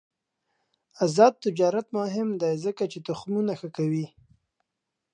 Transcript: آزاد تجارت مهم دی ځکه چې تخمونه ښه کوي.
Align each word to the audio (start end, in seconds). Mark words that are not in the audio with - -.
آزاد 1.03 1.33
تجارت 1.45 1.87
مهم 1.97 2.29
دی 2.41 2.53
ځکه 2.65 2.83
چې 2.91 2.99
تخمونه 3.07 3.53
ښه 3.59 3.69
کوي. 3.77 4.05